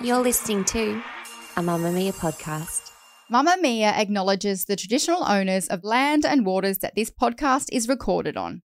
You're 0.00 0.20
listening 0.22 0.64
to 0.66 0.92
a 1.56 1.60
Mamamia 1.60 2.14
podcast. 2.14 2.90
Mamamia 3.30 3.92
acknowledges 3.92 4.64
the 4.64 4.76
traditional 4.76 5.22
owners 5.24 5.68
of 5.68 5.84
land 5.84 6.24
and 6.24 6.46
waters 6.46 6.78
that 6.78 6.94
this 6.94 7.10
podcast 7.10 7.66
is 7.70 7.86
recorded 7.86 8.38
on. 8.38 8.62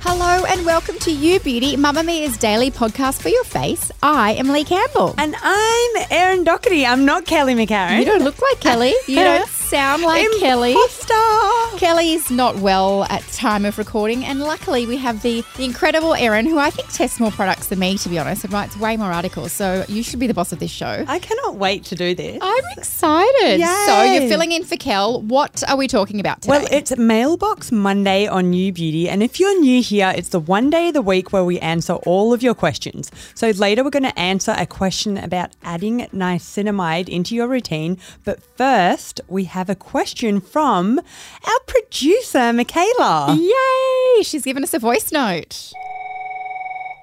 Hello 0.00 0.44
and 0.44 0.64
welcome 0.64 0.96
to 1.00 1.10
You 1.10 1.40
Beauty, 1.40 1.76
Mamamia's 1.76 2.36
daily 2.38 2.70
podcast 2.70 3.20
for 3.20 3.30
your 3.30 3.42
face. 3.42 3.90
I 4.00 4.34
am 4.34 4.48
Leigh 4.48 4.62
Campbell. 4.62 5.16
And 5.18 5.34
I'm 5.42 6.06
Erin 6.10 6.44
Doherty. 6.44 6.86
I'm 6.86 7.04
not 7.04 7.26
Kelly 7.26 7.54
McCarren. 7.54 7.98
You 7.98 8.04
don't 8.04 8.22
look 8.22 8.40
like 8.40 8.60
Kelly. 8.60 8.94
You 9.08 9.16
don't 9.24 9.48
sound 9.68 10.02
like 10.02 10.26
Kelly. 10.40 10.72
Imposter. 10.72 11.76
Kelly's 11.76 12.30
not 12.30 12.56
well 12.56 13.04
at 13.04 13.22
time 13.32 13.66
of 13.66 13.76
recording, 13.76 14.24
and 14.24 14.40
luckily 14.40 14.86
we 14.86 14.96
have 14.96 15.20
the, 15.22 15.44
the 15.58 15.64
incredible 15.64 16.14
Erin, 16.14 16.46
who 16.46 16.58
I 16.58 16.70
think 16.70 16.90
tests 16.90 17.20
more 17.20 17.30
products 17.30 17.68
than 17.68 17.78
me, 17.78 17.98
to 17.98 18.08
be 18.08 18.18
honest, 18.18 18.44
and 18.44 18.52
writes 18.52 18.78
way 18.78 18.96
more 18.96 19.12
articles. 19.12 19.52
So 19.52 19.84
you 19.86 20.02
should 20.02 20.20
be 20.20 20.26
the 20.26 20.32
boss 20.32 20.52
of 20.52 20.58
this 20.58 20.70
show. 20.70 21.04
I 21.06 21.18
cannot 21.18 21.56
wait 21.56 21.84
to 21.84 21.94
do 21.94 22.14
this. 22.14 22.38
I'm 22.40 22.64
excited. 22.78 23.60
Yay. 23.60 23.84
So 23.86 24.02
you're 24.04 24.28
filling 24.28 24.52
in 24.52 24.64
for 24.64 24.76
Kel. 24.76 25.20
What 25.20 25.62
are 25.68 25.76
we 25.76 25.86
talking 25.86 26.18
about 26.18 26.40
today? 26.40 26.50
Well, 26.50 26.68
it's 26.72 26.96
Mailbox 26.96 27.70
Monday 27.70 28.26
on 28.26 28.54
You 28.54 28.72
Beauty, 28.72 29.08
and 29.08 29.22
if 29.22 29.38
you're 29.38 29.60
new 29.60 29.82
here, 29.82 30.14
it's 30.16 30.30
the 30.30 30.40
one 30.40 30.70
day 30.70 30.88
of 30.88 30.94
the 30.94 31.02
week 31.02 31.32
where 31.32 31.44
we 31.44 31.58
answer 31.58 31.94
all 32.06 32.32
of 32.32 32.42
your 32.42 32.54
questions. 32.54 33.10
So 33.34 33.50
later 33.50 33.84
we're 33.84 33.90
going 33.90 34.02
to 34.04 34.18
answer 34.18 34.54
a 34.56 34.66
question 34.66 35.18
about 35.18 35.50
adding 35.62 36.06
niacinamide 36.14 37.10
into 37.10 37.34
your 37.34 37.48
routine, 37.48 37.98
but 38.24 38.42
first 38.56 39.20
we 39.28 39.44
have 39.44 39.57
a 39.66 39.74
question 39.74 40.40
from 40.40 40.98
our 40.98 41.60
producer, 41.66 42.52
Michaela. 42.52 43.34
Yay! 43.34 44.22
She's 44.22 44.44
given 44.44 44.62
us 44.62 44.74
a 44.74 44.78
voice 44.78 45.10
note. 45.10 45.72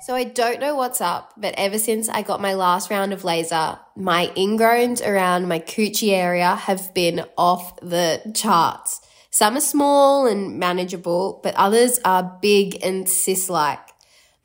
So 0.03 0.13
I 0.13 0.23
don't 0.23 0.59
know 0.59 0.75
what's 0.75 1.01
up, 1.01 1.33
but 1.35 1.55
ever 1.57 1.79
since 1.79 2.09
I 2.09 2.21
got 2.21 2.39
my 2.39 2.53
last 2.53 2.91
round 2.91 3.11
of 3.11 3.23
laser, 3.23 3.79
my 3.95 4.31
ingrowns 4.37 5.01
around 5.01 5.47
my 5.47 5.59
coochie 5.59 6.13
area 6.13 6.55
have 6.55 6.93
been 6.93 7.25
off 7.37 7.75
the 7.81 8.21
charts. 8.35 9.01
Some 9.31 9.57
are 9.57 9.61
small 9.61 10.27
and 10.27 10.59
manageable, 10.59 11.39
but 11.43 11.55
others 11.55 11.99
are 12.05 12.37
big 12.39 12.77
and 12.85 13.09
cyst-like. 13.09 13.79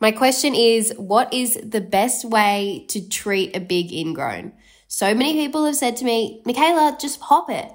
My 0.00 0.12
question 0.12 0.54
is, 0.54 0.94
what 0.96 1.34
is 1.34 1.60
the 1.62 1.82
best 1.82 2.24
way 2.24 2.86
to 2.88 3.06
treat 3.06 3.54
a 3.54 3.60
big 3.60 3.92
ingrown? 3.92 4.52
So 4.88 5.14
many 5.14 5.34
people 5.34 5.66
have 5.66 5.76
said 5.76 5.98
to 5.98 6.06
me, 6.06 6.40
Michaela, 6.46 6.96
just 6.98 7.20
pop 7.20 7.50
it. 7.50 7.70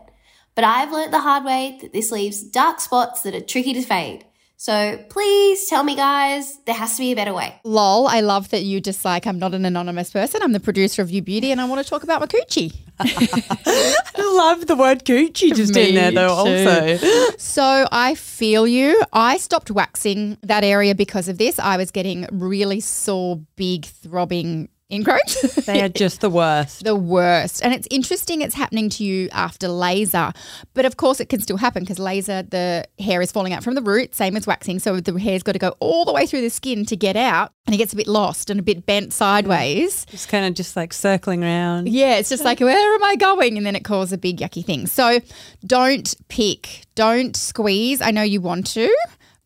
But 0.56 0.64
I've 0.64 0.92
learnt 0.92 1.12
the 1.12 1.20
hard 1.20 1.44
way 1.44 1.78
that 1.82 1.92
this 1.94 2.12
leaves 2.12 2.42
dark 2.42 2.80
spots 2.80 3.22
that 3.24 3.36
are 3.36 3.42
tricky 3.42 3.74
to 3.74 3.82
fade. 3.82 4.26
So 4.58 4.98
please 5.10 5.68
tell 5.68 5.84
me, 5.84 5.98
guys, 5.98 6.58
there 6.66 6.76
has 6.76 6.96
to 6.96 7.02
be 7.02 7.12
a 7.12 7.16
better 7.16 7.34
way. 7.34 7.60
Lol, 7.66 8.08
I 8.08 8.22
love 8.22 8.50
that 8.52 8.62
you 8.64 8.80
just 8.80 9.04
like, 9.04 9.28
I'm 9.28 9.38
not 9.38 9.54
an 9.54 9.66
anonymous 9.66 10.12
person. 10.12 10.42
I'm 10.42 10.54
the 10.54 10.62
producer 10.62 11.02
of 11.02 11.12
You 11.12 11.22
Beauty 11.22 11.52
and 11.52 11.60
I 11.60 11.66
want 11.66 11.84
to 11.84 11.90
talk 11.90 12.04
about 12.04 12.22
my 12.22 12.28
coochie. 12.28 12.74
I 13.00 14.34
love 14.38 14.68
the 14.68 14.78
word 14.78 15.04
coochie 15.04 15.54
just 15.54 15.76
Me 15.76 15.90
in 15.90 15.96
there, 15.96 16.12
though, 16.12 16.46
too. 16.46 16.70
also. 16.70 17.32
So 17.38 17.86
I 17.92 18.16
feel 18.16 18.66
you. 18.66 19.02
I 19.12 19.38
stopped 19.38 19.72
waxing 19.72 20.38
that 20.44 20.64
area 20.64 20.96
because 20.96 21.28
of 21.28 21.38
this. 21.38 21.60
I 21.60 21.76
was 21.76 21.92
getting 21.92 22.26
really 22.32 22.80
sore, 22.80 23.42
big, 23.58 23.86
throbbing 23.86 24.70
ingrowns. 24.92 25.66
They 25.66 25.82
are 25.82 25.90
just 25.90 26.22
the 26.22 26.30
worst. 26.30 26.84
the 26.84 26.96
worst. 26.96 27.64
And 27.64 27.74
it's 27.74 27.88
interesting 27.90 28.42
it's 28.42 28.54
happening 28.54 28.90
to 28.92 29.04
you 29.04 29.30
after 29.32 29.68
laser. 29.68 30.32
But 30.74 30.86
of 30.86 30.98
course, 30.98 31.20
it 31.20 31.28
can 31.28 31.40
still 31.40 31.58
happen 31.58 31.84
because 31.84 31.98
laser, 31.98 32.44
the 32.44 32.86
hair 33.00 33.22
is 33.22 33.32
falling 33.32 33.52
out 33.52 33.64
from 33.64 33.74
the 33.74 33.82
root, 33.82 34.14
same 34.14 34.38
as 34.38 34.46
waxing. 34.46 34.80
So 34.80 35.00
the 35.00 35.18
hair's 35.20 35.42
got 35.44 35.54
to 35.54 35.60
go 35.60 35.76
all 35.80 36.06
the 36.06 36.14
way 36.14 36.28
through 36.28 36.42
the 36.42 36.50
skin 36.50 36.86
to 36.86 36.96
get 36.96 37.16
out. 37.16 37.52
And 37.66 37.74
it 37.74 37.80
gets 37.80 37.94
a 37.94 37.96
bit 37.96 38.08
lost 38.08 38.52
and 38.52 38.60
a 38.60 38.64
bit 38.64 38.86
bent 38.86 39.12
sideways. 39.12 40.06
Mm. 40.06 40.10
Just 40.12 40.30
kind 40.30 40.46
of 40.46 40.54
just 40.54 40.76
like 40.76 40.94
circling 40.94 41.44
around. 41.44 41.90
Yeah, 41.90 42.18
it's 42.18 42.30
just 42.30 42.44
like, 42.44 42.60
where 42.60 42.96
am 42.96 43.04
I 43.04 43.16
going? 43.16 43.58
And 43.58 43.66
then 43.66 43.76
it 43.76 43.84
causes 43.84 44.14
a 44.14 44.20
big 44.20 44.38
yucky 44.38 44.64
thing. 44.64 44.86
So 44.86 45.20
don't 45.66 46.14
pick, 46.28 46.84
don't 46.94 47.36
squeeze. 47.36 48.02
I 48.02 48.12
know 48.12 48.22
you 48.22 48.40
want 48.40 48.68
to. 48.74 48.96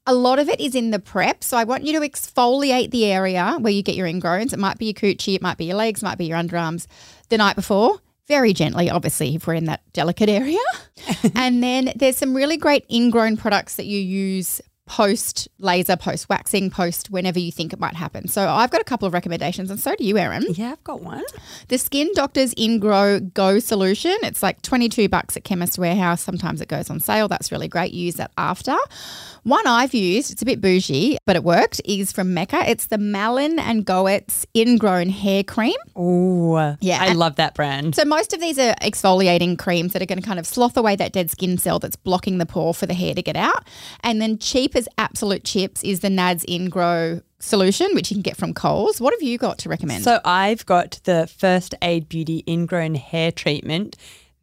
A 0.09 0.13
lot 0.13 0.39
of 0.39 0.49
it 0.49 0.59
is 0.59 0.73
in 0.73 0.89
the 0.89 0.97
prep. 0.97 1.43
So 1.43 1.55
I 1.55 1.65
want 1.65 1.83
you 1.83 1.93
to 1.93 1.99
exfoliate 1.99 2.89
the 2.89 3.05
area 3.05 3.57
where 3.59 3.71
you 3.71 3.83
get 3.83 3.93
your 3.93 4.07
ingrowns. 4.07 4.53
It 4.53 4.57
might 4.57 4.79
be 4.79 4.85
your 4.85 4.95
coochie, 4.95 5.35
it 5.35 5.41
might 5.43 5.59
be 5.59 5.65
your 5.65 5.75
legs, 5.75 6.01
it 6.01 6.05
might 6.05 6.17
be 6.17 6.25
your 6.25 6.37
underarms 6.39 6.87
the 7.29 7.37
night 7.37 7.55
before. 7.55 7.99
Very 8.27 8.51
gently, 8.51 8.89
obviously, 8.89 9.35
if 9.35 9.45
we're 9.45 9.53
in 9.53 9.65
that 9.65 9.81
delicate 9.93 10.27
area. 10.27 10.57
and 11.35 11.61
then 11.61 11.93
there's 11.95 12.17
some 12.17 12.35
really 12.35 12.57
great 12.57 12.85
ingrown 12.89 13.37
products 13.37 13.75
that 13.75 13.85
you 13.85 13.99
use 13.99 14.61
post 14.89 15.47
laser, 15.59 15.95
post 15.95 16.27
waxing, 16.29 16.71
post 16.71 17.11
whenever 17.11 17.39
you 17.39 17.51
think 17.51 17.71
it 17.71 17.79
might 17.79 17.93
happen. 17.93 18.27
So 18.27 18.49
I've 18.49 18.71
got 18.71 18.81
a 18.81 18.83
couple 18.83 19.07
of 19.07 19.13
recommendations, 19.13 19.69
and 19.69 19.79
so 19.79 19.95
do 19.95 20.03
you, 20.03 20.17
Erin. 20.17 20.43
Yeah, 20.49 20.71
I've 20.71 20.83
got 20.83 21.01
one. 21.01 21.23
The 21.67 21.77
Skin 21.77 22.09
Doctors 22.15 22.55
Ingrow 22.55 23.33
Go 23.33 23.59
solution. 23.59 24.15
It's 24.23 24.41
like 24.41 24.61
22 24.63 25.07
bucks 25.07 25.37
at 25.37 25.43
Chemist 25.43 25.77
Warehouse. 25.77 26.21
Sometimes 26.21 26.59
it 26.59 26.67
goes 26.67 26.89
on 26.89 26.99
sale. 26.99 27.27
That's 27.27 27.51
really 27.51 27.67
great. 27.67 27.93
You 27.93 28.05
use 28.05 28.15
that 28.15 28.31
after. 28.37 28.75
One 29.43 29.65
I've 29.65 29.93
used, 29.93 30.31
it's 30.31 30.41
a 30.41 30.45
bit 30.45 30.59
bougie, 30.59 31.17
but 31.25 31.35
it 31.35 31.43
worked, 31.43 31.79
is 31.85 32.11
from 32.11 32.33
Mecca. 32.33 32.69
It's 32.69 32.87
the 32.87 32.97
Malin 32.97 33.57
and 33.57 33.85
Goetz 33.85 34.45
Ingrown 34.55 35.09
Hair 35.09 35.43
Cream. 35.43 35.77
Oh, 35.95 36.75
Yeah, 36.81 36.97
I 37.01 37.13
love 37.13 37.37
that 37.37 37.55
brand. 37.55 37.95
So 37.95 38.03
most 38.05 38.33
of 38.33 38.41
these 38.41 38.59
are 38.59 38.73
exfoliating 38.81 39.57
creams 39.57 39.93
that 39.93 40.01
are 40.01 40.05
going 40.05 40.19
to 40.19 40.25
kind 40.25 40.39
of 40.39 40.45
slough 40.45 40.75
away 40.75 40.95
that 40.97 41.13
dead 41.13 41.29
skin 41.31 41.57
cell 41.57 41.79
that's 41.79 41.95
blocking 41.95 42.37
the 42.37 42.45
pore 42.45 42.73
for 42.73 42.85
the 42.85 42.93
hair 42.93 43.13
to 43.13 43.21
get 43.21 43.37
out. 43.37 43.65
And 44.03 44.21
then 44.21 44.39
cheap 44.39 44.75
absolute 44.97 45.43
chips 45.43 45.83
is 45.83 45.99
the 45.99 46.09
Nads 46.09 46.45
Ingrow 46.45 47.21
solution, 47.39 47.89
which 47.93 48.11
you 48.11 48.15
can 48.15 48.21
get 48.21 48.37
from 48.37 48.53
Coles. 48.53 49.01
What 49.01 49.13
have 49.13 49.21
you 49.21 49.37
got 49.37 49.57
to 49.59 49.69
recommend? 49.69 50.03
So 50.03 50.19
I've 50.23 50.65
got 50.65 50.99
the 51.03 51.27
First 51.27 51.75
Aid 51.81 52.09
Beauty 52.09 52.43
ingrown 52.47 52.95
hair 52.95 53.31
treatment. 53.31 53.95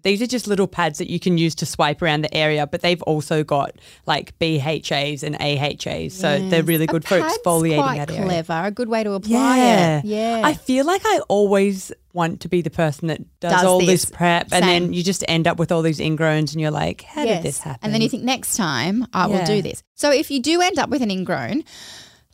These 0.07 0.23
are 0.23 0.27
just 0.29 0.47
little 0.47 0.69
pads 0.69 0.99
that 0.99 1.11
you 1.11 1.19
can 1.19 1.37
use 1.37 1.57
to 1.57 1.67
swipe 1.67 2.01
around 2.01 2.23
the 2.23 2.33
area, 2.33 2.65
but 2.65 2.81
they've 2.81 3.03
also 3.03 3.43
got 3.43 3.73
like 4.07 4.39
BHAs 4.39 5.25
and 5.25 5.35
AHAs. 5.41 6.13
So 6.13 6.49
they're 6.49 6.63
really 6.63 6.87
good 6.87 7.05
for 7.05 7.19
Pad's 7.19 7.37
exfoliating 7.39 7.83
quite 7.83 7.99
that 8.07 8.11
area. 8.13 8.25
clever. 8.25 8.67
A 8.67 8.71
good 8.71 8.89
way 8.89 9.03
to 9.03 9.13
apply 9.15 9.57
Yeah. 9.59 9.99
it. 9.99 10.05
Yeah. 10.05 10.43
I 10.45 10.55
feel 10.55 10.87
like 10.87 11.03
I 11.05 11.21
always 11.29 11.91
want 12.13 12.41
to 12.43 12.49
be 12.49 12.63
the 12.63 12.71
person 12.71 13.09
that 13.09 13.19
does, 13.41 13.51
Does 13.51 13.65
all 13.65 13.81
this. 13.81 13.89
this, 13.89 14.05
prep 14.07 14.49
and 14.53 14.65
then 14.65 14.93
you 14.93 15.03
just 15.03 15.25
end 15.27 15.49
up 15.49 15.59
with 15.59 15.73
all 15.73 15.83
these 15.83 15.99
ingrowns 15.99 16.53
and 16.53 16.61
you're 16.61 16.71
like, 16.71 17.03
how 17.03 17.25
did 17.25 17.43
this 17.43 17.59
happen? 17.59 17.81
And 17.83 17.93
then 17.93 18.01
you 18.01 18.09
think 18.09 18.23
next 18.23 18.57
time 18.57 19.07
I 19.13 19.27
will 19.27 19.45
do 19.45 19.61
this. 19.61 19.83
So 19.97 20.13
if 20.13 20.31
you 20.31 20.41
do 20.41 20.61
end 20.63 20.79
up 20.79 20.89
with 20.89 21.03
an 21.03 21.11
ingrown, 21.11 21.65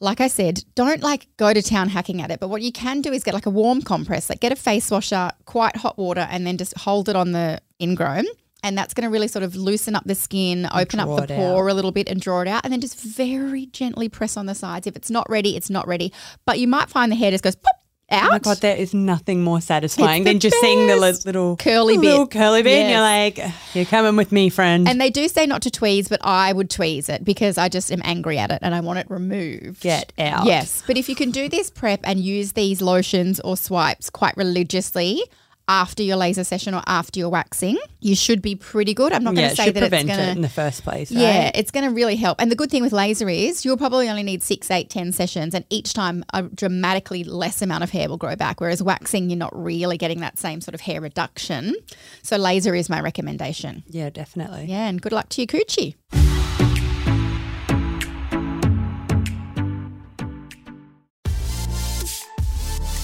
like 0.03 0.21
I 0.21 0.27
said, 0.27 0.65
don't 0.75 1.01
like 1.01 1.29
go 1.37 1.55
to 1.55 1.63
town 1.63 1.89
hacking 1.89 2.21
at 2.21 2.31
it. 2.33 2.41
But 2.41 2.49
what 2.49 2.61
you 2.61 2.73
can 2.73 3.01
do 3.03 3.13
is 3.13 3.23
get 3.23 3.35
like 3.35 3.47
a 3.47 3.51
warm 3.51 3.81
compress, 3.81 4.29
like 4.29 4.41
get 4.41 4.51
a 4.51 4.57
face 4.57 4.91
washer, 4.91 5.31
quite 5.45 5.77
hot 5.77 5.97
water, 5.97 6.27
and 6.29 6.45
then 6.45 6.59
just 6.59 6.77
hold 6.77 7.09
it 7.09 7.15
on 7.15 7.31
the 7.31 7.61
ingrown. 7.81 8.27
And 8.65 8.77
that's 8.77 8.95
going 8.95 9.05
to 9.05 9.11
really 9.11 9.29
sort 9.29 9.45
of 9.45 9.55
loosen 9.57 9.95
up 9.95 10.05
the 10.05 10.15
skin, 10.15 10.69
open 10.75 11.01
up 11.01 11.09
the 11.27 11.35
pore 11.35 11.69
a 11.69 11.75
little 11.75 11.93
bit 11.93 12.09
and 12.09 12.21
draw 12.21 12.43
it 12.43 12.49
out. 12.49 12.65
And 12.65 12.73
then 12.73 12.81
just 12.81 13.01
very 13.01 13.67
gently 13.67 14.09
press 14.09 14.37
on 14.37 14.47
the 14.47 14.55
sides. 14.55 14.87
If 14.87 14.97
it's 14.97 15.11
not 15.11 15.29
ready, 15.31 15.57
it's 15.57 15.71
not 15.71 15.87
ready. 15.87 16.13
But 16.47 16.59
you 16.59 16.69
might 16.69 16.89
find 16.89 17.11
the 17.11 17.17
hair 17.17 17.31
just 17.31 17.45
goes 17.45 17.57
pop 17.57 17.82
out. 18.13 18.29
Oh 18.29 18.33
my 18.33 18.39
god, 18.39 18.59
there 18.59 18.77
is 18.77 18.95
nothing 18.95 19.43
more 19.43 19.61
satisfying 19.61 20.25
than 20.25 20.39
just 20.39 20.57
seeing 20.61 20.87
the 20.87 20.97
li- 20.97 21.13
little 21.25 21.57
Curly 21.57 21.97
bit. 21.97 22.05
little 22.05 22.27
curly 22.27 22.63
bit, 22.63 22.79
and 22.83 22.91
you're 22.91 23.01
like, 23.01 23.41
"You're 23.75 23.85
coming 23.87 24.17
with 24.17 24.31
me, 24.33 24.49
friend." 24.51 24.89
And 24.89 25.01
they 25.01 25.11
do 25.11 25.27
say 25.29 25.47
not 25.47 25.63
to 25.63 25.71
tweeze, 25.71 26.09
but 26.09 26.21
I 26.23 26.53
would 26.53 26.71
tweeze 26.71 27.09
it 27.09 27.25
because 27.25 27.59
I 27.59 27.69
just 27.69 27.91
am 27.91 28.03
angry 28.05 28.39
at 28.39 28.51
it 28.51 28.59
and 28.63 28.75
I 28.75 28.81
want 28.81 28.99
it 28.99 29.07
removed. 29.11 29.81
Get 29.81 30.13
out. 30.19 30.47
Yes. 30.47 30.83
But 30.87 30.97
if 30.97 31.09
you 31.09 31.15
can 31.15 31.31
do 31.31 31.49
this 31.49 31.71
prep 31.71 32.01
and 32.05 32.21
use 32.21 32.53
these 32.53 32.81
lotions 32.83 33.41
or 33.41 33.57
swipes 33.57 34.11
quite 34.11 34.37
religiously 34.37 35.23
after 35.69 36.03
your 36.03 36.17
laser 36.17 36.45
session 36.45 36.75
or 36.75 36.83
after 36.87 37.21
your 37.21 37.29
waxing, 37.29 37.79
you 38.01 38.15
should 38.15 38.43
be 38.43 38.55
pretty 38.55 38.95
good. 38.95 39.13
I'm 39.13 39.25
not 39.25 39.35
yeah, 39.35 39.43
going 39.43 39.51
to 39.51 39.57
say 39.57 39.71
that 39.71 39.83
it's 39.83 40.05
going 40.05 40.09
it 40.09 40.37
in 40.37 40.43
the 40.43 40.49
first 40.49 40.83
place. 40.83 41.11
Yeah, 41.11 41.51
it's 41.55 41.71
going 41.71 41.89
to 41.89 41.95
really 41.95 42.17
help. 42.17 42.41
And 42.41 42.51
the 42.51 42.57
good 42.57 42.71
thing 42.71 42.83
with 42.83 42.93
laser 42.93 43.29
is 43.29 43.65
you'll 43.65 43.77
probably 43.77 44.09
only 44.09 44.23
need 44.23 44.43
six, 44.43 44.71
eight, 44.71 44.91
ten 44.91 45.13
sessions, 45.13 45.55
and 45.55 45.65
each 45.71 45.95
time 45.95 46.25
a 46.33 46.43
dramatically 46.43 47.25
less 47.25 47.63
amount 47.63 47.85
of 47.85 47.91
hair 47.91 48.09
will 48.09 48.17
grow 48.17 48.37
back. 48.37 48.61
Whereas 48.61 48.83
waxing, 48.83 49.31
you're 49.31 49.39
not 49.39 49.57
really 49.57 49.99
getting 49.99 50.21
that 50.21 50.39
same 50.39 50.61
sort 50.61 50.75
of 50.75 50.81
hair 50.81 51.01
reduction. 51.01 51.75
So 52.23 52.37
laser 52.37 52.75
is 52.75 52.89
my 52.89 53.01
recommendation. 53.01 53.85
yeah, 53.89 54.11
definitely. 54.11 54.67
Yeah, 54.67 54.89
and 54.89 55.01
good 55.01 55.13
luck 55.13 55.29
to 55.31 55.43
your 55.43 55.47
coochie. 55.47 55.95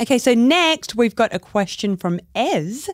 Okay, 0.00 0.16
so 0.16 0.32
next 0.32 0.96
we've 0.96 1.14
got 1.14 1.34
a 1.34 1.38
question 1.38 1.94
from 1.94 2.20
Ez. 2.34 2.88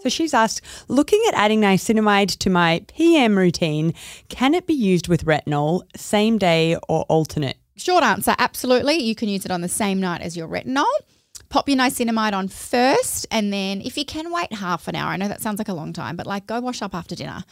So 0.00 0.08
she's 0.08 0.34
asked, 0.34 0.60
looking 0.88 1.22
at 1.28 1.34
adding 1.34 1.60
niacinamide 1.60 2.36
to 2.38 2.50
my 2.50 2.84
PM 2.88 3.38
routine, 3.38 3.94
can 4.28 4.52
it 4.52 4.66
be 4.66 4.74
used 4.74 5.06
with 5.06 5.24
retinol, 5.24 5.82
same 5.96 6.38
day 6.38 6.74
or 6.88 7.02
alternate? 7.04 7.58
Short 7.76 8.02
answer, 8.02 8.34
absolutely. 8.40 8.96
You 8.96 9.14
can 9.14 9.28
use 9.28 9.44
it 9.44 9.52
on 9.52 9.60
the 9.60 9.68
same 9.68 10.00
night 10.00 10.20
as 10.20 10.36
your 10.36 10.48
retinol. 10.48 10.90
Pop 11.48 11.68
your 11.68 11.78
niacinamide 11.78 12.32
on 12.32 12.48
first, 12.48 13.24
and 13.30 13.52
then 13.52 13.80
if 13.80 13.96
you 13.96 14.04
can 14.04 14.32
wait 14.32 14.52
half 14.52 14.88
an 14.88 14.96
hour, 14.96 15.12
I 15.12 15.16
know 15.18 15.28
that 15.28 15.42
sounds 15.42 15.58
like 15.58 15.68
a 15.68 15.74
long 15.74 15.92
time, 15.92 16.16
but 16.16 16.26
like 16.26 16.48
go 16.48 16.60
wash 16.60 16.82
up 16.82 16.92
after 16.92 17.14
dinner 17.14 17.44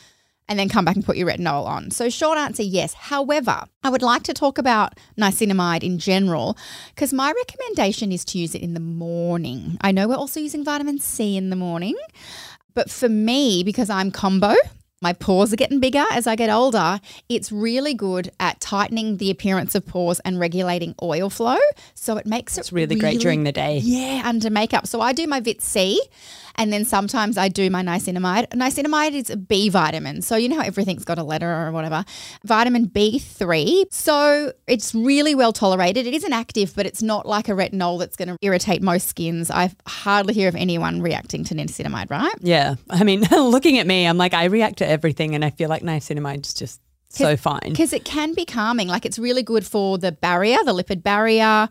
and 0.51 0.59
then 0.59 0.69
come 0.69 0.85
back 0.85 0.97
and 0.97 1.05
put 1.05 1.17
your 1.17 1.29
retinol 1.29 1.65
on. 1.65 1.91
So, 1.93 2.11
short 2.11 2.37
answer, 2.37 2.63
yes. 2.65 2.93
However, 2.93 3.63
I 3.85 3.89
would 3.89 4.03
like 4.03 4.25
to 4.25 4.35
talk 4.35 4.59
about 4.59 4.99
niacinamide 5.17 5.83
in 5.85 5.99
general 5.99 6.59
because 6.95 7.13
my 7.13 7.33
recommendation 7.33 8.11
is 8.13 8.25
to 8.27 8.39
use 8.39 8.55
it 8.55 8.61
in 8.61 8.75
the 8.75 8.81
morning. 8.81 9.79
I 9.81 9.93
know 9.93 10.09
we're 10.09 10.17
also 10.17 10.41
using 10.41 10.65
vitamin 10.65 10.99
C 10.99 11.37
in 11.37 11.51
the 11.51 11.57
morning, 11.57 11.97
but 12.75 12.91
for 12.91 13.09
me, 13.09 13.63
because 13.65 13.89
I'm 13.89 14.11
combo, 14.11 14.55
my 15.03 15.15
pores 15.15 15.51
are 15.51 15.57
getting 15.57 15.81
bigger 15.81 16.05
as 16.11 16.27
I 16.27 16.37
get 16.37 16.51
older. 16.51 17.01
It's 17.31 17.51
really 17.51 17.95
good 17.95 18.31
at 18.39 18.61
tightening 18.61 19.17
the 19.17 19.31
appearance 19.31 19.75
of 19.75 19.87
pores 19.87 20.21
and 20.21 20.39
regulating 20.39 20.95
oil 21.01 21.31
flow. 21.31 21.57
So 21.95 22.19
it 22.19 22.27
makes 22.27 22.59
It's 22.59 22.69
it 22.69 22.75
really, 22.75 22.97
great 22.97 23.19
during 23.19 23.45
the 23.45 23.53
day. 23.53 23.79
yeah, 23.79 24.21
under 24.27 24.51
makeup. 24.51 24.87
So 24.87 25.01
I 25.01 25.15
do 25.15 25.27
my 25.27 25.41
Vit 25.41 25.63
C 25.63 26.03
and 26.61 26.71
then 26.71 26.85
sometimes 26.85 27.39
I 27.39 27.49
do 27.49 27.71
my 27.71 27.83
niacinamide. 27.83 28.49
Niacinamide 28.49 29.13
is 29.13 29.31
a 29.31 29.37
B 29.39 29.71
vitamin. 29.71 30.21
So 30.21 30.37
you 30.37 30.47
know 30.47 30.57
how 30.57 30.65
everything's 30.65 31.07
got 31.07 31.19
a 31.19 31.23
letter 31.23 31.51
or 31.51 31.73
whatever. 31.73 32.05
Vitamin 32.45 32.87
B3. 32.87 33.87
So 33.91 34.53
it's 34.67 34.95
really 34.95 35.35
well 35.35 35.55
tolerated. 35.55 36.07
It 36.07 36.13
isn't 36.13 36.35
active, 36.35 36.75
but 36.77 36.85
it's 36.85 37.03
not 37.03 37.25
like 37.25 37.49
a 37.49 37.53
retinol 37.53 37.99
that's 37.99 38.15
going 38.15 38.29
to 38.29 38.37
irritate 38.43 38.83
most 38.83 39.09
skins. 39.09 39.51
I 39.51 39.73
hardly 39.87 40.35
hear 40.35 40.49
of 40.51 40.55
anyone 40.55 41.01
reacting 41.01 41.45
to 41.45 41.55
niacinamide, 41.55 42.11
right? 42.11 42.35
Yeah. 42.41 42.75
I 42.91 43.05
mean, 43.05 43.23
looking 43.31 43.79
at 43.79 43.87
me, 43.87 44.05
I'm 44.05 44.19
like, 44.19 44.35
I 44.35 44.45
react 44.45 44.77
to 44.79 44.87
everything 44.87 45.35
and 45.35 45.43
I 45.43 45.49
feel 45.49 45.71
like 45.71 45.83
niacinamide's 45.83 46.53
just 46.53 46.83
so 47.09 47.39
fine. 47.39 47.71
Because 47.71 47.95
it 47.95 48.05
can 48.05 48.35
be 48.35 48.45
calming. 48.45 48.87
Like 48.87 49.07
it's 49.07 49.19
really 49.19 49.43
good 49.43 49.65
for 49.65 49.97
the 49.97 50.13
barrier, 50.13 50.59
the 50.67 50.75
lipid 50.75 51.03
barrier. 51.03 51.71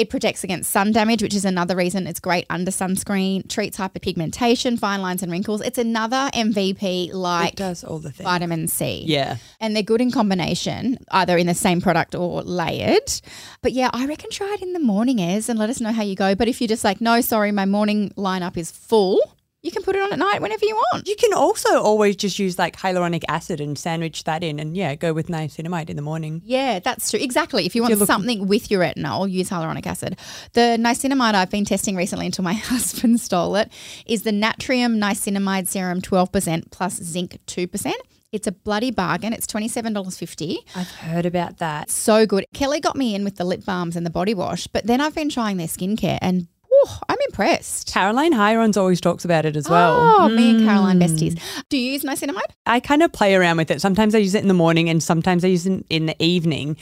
It 0.00 0.08
protects 0.08 0.44
against 0.44 0.70
sun 0.70 0.92
damage, 0.92 1.22
which 1.22 1.34
is 1.34 1.44
another 1.44 1.76
reason 1.76 2.06
it's 2.06 2.20
great 2.20 2.46
under 2.48 2.70
sunscreen. 2.70 3.46
Treats 3.50 3.76
hyperpigmentation, 3.76 4.78
fine 4.78 5.02
lines, 5.02 5.22
and 5.22 5.30
wrinkles. 5.30 5.60
It's 5.60 5.76
another 5.76 6.30
MVP 6.32 7.12
like 7.12 7.52
It 7.52 7.56
does 7.56 7.84
all 7.84 7.98
the 7.98 8.10
things. 8.10 8.24
vitamin 8.24 8.66
C. 8.68 9.04
Yeah. 9.06 9.36
And 9.60 9.76
they're 9.76 9.82
good 9.82 10.00
in 10.00 10.10
combination, 10.10 10.96
either 11.10 11.36
in 11.36 11.46
the 11.46 11.54
same 11.54 11.82
product 11.82 12.14
or 12.14 12.42
layered. 12.42 13.12
But 13.60 13.72
yeah, 13.72 13.90
I 13.92 14.06
reckon 14.06 14.30
try 14.30 14.54
it 14.54 14.62
in 14.62 14.72
the 14.72 14.80
morning, 14.80 15.20
Ez, 15.20 15.50
and 15.50 15.58
let 15.58 15.68
us 15.68 15.80
know 15.82 15.92
how 15.92 16.02
you 16.02 16.14
go. 16.16 16.34
But 16.34 16.48
if 16.48 16.62
you're 16.62 16.68
just 16.68 16.82
like, 16.84 17.02
no, 17.02 17.20
sorry, 17.20 17.52
my 17.52 17.66
morning 17.66 18.10
lineup 18.16 18.56
is 18.56 18.70
full, 18.70 19.20
you 19.62 19.70
can 19.70 19.82
put 19.82 19.94
it 19.94 20.02
on 20.02 20.12
at 20.12 20.18
night 20.18 20.40
whenever 20.40 20.64
you 20.64 20.74
want. 20.74 21.06
You 21.06 21.16
can 21.16 21.34
also 21.34 21.80
always 21.80 22.16
just 22.16 22.38
use 22.38 22.58
like 22.58 22.76
hyaluronic 22.76 23.24
acid 23.28 23.60
and 23.60 23.78
sandwich 23.78 24.24
that 24.24 24.42
in 24.42 24.58
and 24.58 24.76
yeah, 24.76 24.94
go 24.94 25.12
with 25.12 25.28
niacinamide 25.28 25.90
in 25.90 25.96
the 25.96 26.02
morning. 26.02 26.40
Yeah, 26.44 26.78
that's 26.78 27.10
true. 27.10 27.20
Exactly. 27.20 27.66
If 27.66 27.74
you 27.74 27.82
want 27.82 27.98
something 27.98 28.46
with 28.46 28.70
your 28.70 28.80
retinol, 28.80 29.30
use 29.30 29.50
hyaluronic 29.50 29.86
acid. 29.86 30.18
The 30.54 30.78
niacinamide 30.80 31.34
I've 31.34 31.50
been 31.50 31.64
testing 31.64 31.94
recently 31.94 32.26
until 32.26 32.44
my 32.44 32.52
husband 32.54 33.20
stole 33.20 33.56
it 33.56 33.70
is 34.06 34.22
the 34.22 34.30
Naturium 34.30 34.98
Niacinamide 34.98 35.68
Serum 35.68 36.00
12% 36.00 36.70
plus 36.70 37.02
zinc 37.02 37.38
2%. 37.46 37.92
It's 38.32 38.46
a 38.46 38.52
bloody 38.52 38.92
bargain. 38.92 39.32
It's 39.32 39.46
$27.50. 39.46 40.58
I've 40.76 40.90
heard 40.90 41.26
about 41.26 41.58
that. 41.58 41.90
So 41.90 42.26
good. 42.26 42.46
Kelly 42.54 42.78
got 42.78 42.94
me 42.96 43.14
in 43.14 43.24
with 43.24 43.36
the 43.36 43.44
lip 43.44 43.64
balms 43.64 43.96
and 43.96 44.06
the 44.06 44.10
body 44.10 44.34
wash, 44.34 44.68
but 44.68 44.86
then 44.86 45.00
I've 45.00 45.16
been 45.16 45.28
trying 45.30 45.56
their 45.56 45.66
skincare 45.66 46.18
and 46.22 46.46
whew, 46.82 46.96
I'm 47.08 47.18
impressed. 47.28 47.92
Caroline 47.92 48.32
Hirons 48.32 48.76
always 48.76 49.00
talks 49.00 49.24
about 49.24 49.46
it 49.46 49.56
as 49.56 49.68
well. 49.68 49.96
Oh, 49.98 50.28
me 50.28 50.50
and 50.50 50.64
Caroline 50.64 50.98
mm. 50.98 51.04
besties. 51.04 51.40
Do 51.68 51.76
you 51.76 51.92
use 51.92 52.02
niacinamide? 52.02 52.40
I 52.66 52.80
kind 52.80 53.02
of 53.02 53.12
play 53.12 53.34
around 53.34 53.56
with 53.56 53.70
it. 53.70 53.80
Sometimes 53.80 54.14
I 54.14 54.18
use 54.18 54.34
it 54.34 54.42
in 54.42 54.48
the 54.48 54.54
morning 54.54 54.88
and 54.88 55.02
sometimes 55.02 55.44
I 55.44 55.48
use 55.48 55.66
it 55.66 55.84
in 55.90 56.06
the 56.06 56.16
evening. 56.22 56.76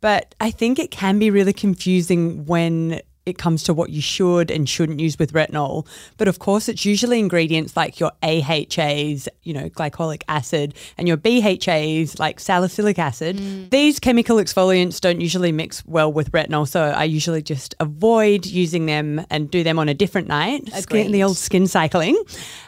But 0.00 0.34
I 0.40 0.50
think 0.50 0.78
it 0.78 0.90
can 0.90 1.18
be 1.18 1.30
really 1.30 1.52
confusing 1.52 2.44
when 2.46 3.00
it 3.26 3.38
comes 3.38 3.64
to 3.64 3.74
what 3.74 3.90
you 3.90 4.00
should 4.00 4.50
and 4.52 4.68
shouldn't 4.68 5.00
use 5.00 5.18
with 5.18 5.32
retinol. 5.32 5.86
But 6.16 6.28
of 6.28 6.38
course, 6.38 6.68
it's 6.68 6.84
usually 6.84 7.18
ingredients 7.18 7.76
like 7.76 7.98
your 7.98 8.12
AHAs, 8.22 9.28
you 9.42 9.52
know, 9.52 9.68
glycolic 9.68 10.22
acid, 10.28 10.74
and 10.96 11.08
your 11.08 11.16
BHAs, 11.16 12.20
like 12.20 12.38
salicylic 12.38 12.98
acid. 12.98 13.36
Mm. 13.36 13.70
These 13.70 13.98
chemical 13.98 14.36
exfoliants 14.36 15.00
don't 15.00 15.20
usually 15.20 15.50
mix 15.50 15.84
well 15.86 16.12
with 16.12 16.30
retinol. 16.30 16.68
So 16.68 16.80
I 16.80 17.04
usually 17.04 17.42
just 17.42 17.74
avoid 17.80 18.46
using 18.46 18.86
them 18.86 19.26
and 19.28 19.50
do 19.50 19.64
them 19.64 19.80
on 19.80 19.88
a 19.88 19.94
different 19.94 20.28
night. 20.28 20.72
Skin, 20.72 21.10
the 21.10 21.24
old 21.24 21.36
skin 21.36 21.66
cycling. 21.66 22.16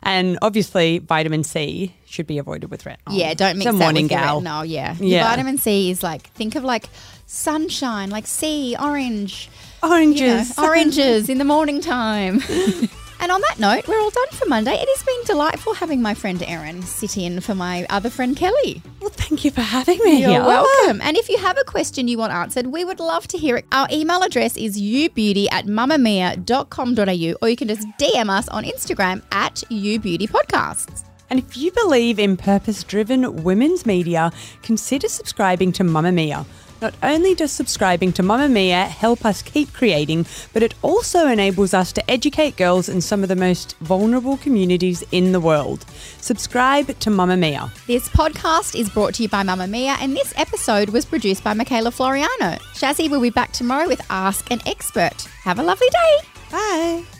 And 0.02 0.38
obviously, 0.42 0.98
vitamin 0.98 1.44
C 1.44 1.94
should 2.08 2.26
be 2.26 2.38
avoided 2.38 2.70
with 2.70 2.84
retinol. 2.84 2.96
Yeah, 3.10 3.34
don't 3.34 3.58
mix 3.58 3.66
It's 3.66 3.74
a 3.74 3.78
that 3.78 3.84
morning 3.84 4.04
with 4.04 4.10
gal. 4.10 4.40
retinol. 4.40 4.68
Yeah. 4.68 4.96
Yeah. 4.98 5.16
Your 5.20 5.24
vitamin 5.28 5.58
C 5.58 5.90
is 5.90 6.02
like 6.02 6.28
think 6.30 6.54
of 6.54 6.64
like 6.64 6.88
sunshine, 7.26 8.10
like 8.10 8.26
sea, 8.26 8.74
orange, 8.80 9.50
you 9.82 9.88
know, 9.88 9.94
Oranges. 9.94 10.58
oranges 10.58 11.28
in 11.28 11.38
the 11.38 11.44
morning 11.44 11.80
time. 11.80 12.40
and 13.20 13.30
on 13.32 13.40
that 13.42 13.56
note, 13.58 13.86
we're 13.86 14.00
all 14.00 14.10
done 14.10 14.28
for 14.32 14.46
Monday. 14.46 14.72
It 14.74 14.88
has 14.88 15.02
been 15.04 15.24
delightful 15.26 15.74
having 15.74 16.00
my 16.02 16.14
friend 16.14 16.42
Erin 16.42 16.82
sit 16.82 17.16
in 17.18 17.40
for 17.40 17.54
my 17.54 17.86
other 17.90 18.08
friend 18.10 18.36
Kelly. 18.36 18.80
Well, 19.00 19.10
thank 19.10 19.44
you 19.44 19.50
for 19.50 19.60
having 19.60 19.98
me 20.02 20.20
You're 20.20 20.30
here. 20.30 20.40
welcome. 20.42 21.00
And 21.02 21.16
if 21.16 21.28
you 21.28 21.36
have 21.38 21.58
a 21.58 21.64
question 21.64 22.08
you 22.08 22.16
want 22.18 22.32
answered, 22.32 22.66
we 22.68 22.84
would 22.84 22.98
love 23.00 23.28
to 23.28 23.38
hear 23.38 23.56
it. 23.58 23.66
Our 23.70 23.86
email 23.92 24.22
address 24.22 24.56
is 24.56 24.80
youbeauty 24.80 25.46
at 25.52 25.66
mamamia.com.au 25.66 27.36
or 27.42 27.48
you 27.48 27.56
can 27.56 27.68
just 27.68 27.86
DM 28.00 28.30
us 28.30 28.48
on 28.48 28.64
Instagram 28.64 29.22
at 29.30 29.56
youbeautypodcasts. 29.70 31.04
And 31.30 31.38
if 31.38 31.56
you 31.56 31.70
believe 31.72 32.18
in 32.18 32.36
purpose 32.36 32.82
driven 32.84 33.42
women's 33.42 33.84
media, 33.84 34.32
consider 34.62 35.08
subscribing 35.08 35.72
to 35.72 35.84
Mamamia. 35.84 36.46
Not 36.80 36.94
only 37.02 37.34
does 37.34 37.50
subscribing 37.50 38.12
to 38.12 38.22
Mamamia 38.22 38.86
help 38.86 39.24
us 39.24 39.42
keep 39.42 39.72
creating, 39.72 40.26
but 40.52 40.62
it 40.62 40.74
also 40.82 41.26
enables 41.26 41.74
us 41.74 41.92
to 41.92 42.10
educate 42.10 42.56
girls 42.56 42.88
in 42.88 43.00
some 43.00 43.22
of 43.24 43.28
the 43.28 43.36
most 43.36 43.76
vulnerable 43.78 44.36
communities 44.36 45.02
in 45.10 45.32
the 45.32 45.40
world. 45.40 45.84
Subscribe 46.20 46.86
to 46.86 47.10
Mamamia. 47.10 47.74
This 47.86 48.08
podcast 48.08 48.78
is 48.78 48.88
brought 48.88 49.14
to 49.14 49.24
you 49.24 49.28
by 49.28 49.42
Mamamia, 49.42 49.96
and 50.00 50.14
this 50.14 50.32
episode 50.36 50.90
was 50.90 51.04
produced 51.04 51.42
by 51.42 51.52
Michaela 51.52 51.90
Floriano. 51.90 52.58
Shazzy 52.74 53.10
will 53.10 53.20
be 53.20 53.30
back 53.30 53.52
tomorrow 53.52 53.88
with 53.88 54.00
Ask 54.08 54.50
an 54.52 54.60
Expert. 54.64 55.22
Have 55.42 55.58
a 55.58 55.64
lovely 55.64 55.88
day. 55.88 56.18
Bye. 56.52 57.17